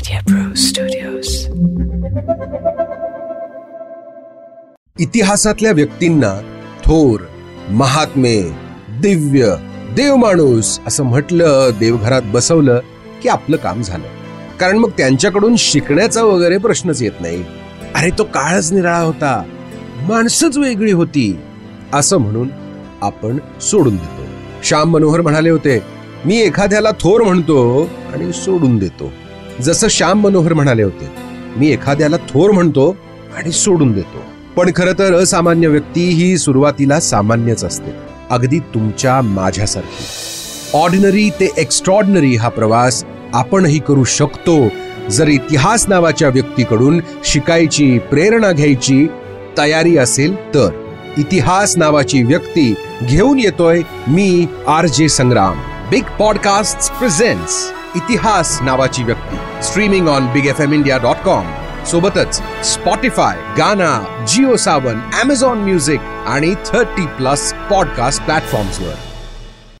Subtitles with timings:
[0.00, 1.28] Media Pro Studios.
[5.00, 6.40] इतिहासातल्या व्यक्तींना
[6.84, 7.20] थोर
[7.68, 8.42] महात्मे
[8.88, 9.56] दिव्य
[9.92, 12.80] देव माणूस असं म्हटलं देवघरात बसवलं
[13.22, 14.04] की आपलं काम झालं.
[14.60, 17.44] कारण मग त्यांच्याकडून शिकण्याचा वगैरे प्रश्नच येत नाही.
[17.94, 19.42] अरे तो काळच निराळा होता.
[20.08, 21.38] माणसंच वेगळी होती.
[21.92, 22.48] असं म्हणून
[23.02, 24.24] आपण सोडून देतो.
[24.64, 25.82] श्याम मनोहर म्हणाले होते
[26.24, 27.82] मी एखाद्याला थोर म्हणतो
[28.12, 29.12] आणि सोडून देतो.
[29.64, 31.08] जसं श्याम मनोहर म्हणाले होते
[31.56, 32.96] मी एखाद्याला थोर म्हणतो
[33.36, 34.22] आणि सोडून देतो.
[34.56, 37.90] पण खरं तर असामान्य व्यक्ती ही सुरुवातीला सामान्यच असते
[38.30, 40.04] अगदी तुमच्या माझ्यासारखी.
[40.78, 44.68] ऑर्डिनरी ते एक्स्ट्रॉर्डनरी हा प्रवास आपणही करू शकतो
[45.10, 49.06] जर इतिहास नावाच्या व्यक्तीकडून शिकायची प्रेरणा घ्यायची
[49.58, 50.68] तयारी असेल तर.
[51.18, 55.60] इतिहास नावाची व्यक्ती घेऊन येतोय मी आर जे संग्राम.
[55.90, 59.36] बिग पॉडकास्ट प्रेझेंट्स इतिहास नावाची व्यक्ती.
[59.62, 61.52] Streaming on big F M India dot com
[61.84, 63.92] सोबतच Spotify Gaana
[64.28, 69.09] Jio Saavn Amazon music आणि थर्टी प्लस पॉडकास्ट प्लॅटफॉर्म्सवर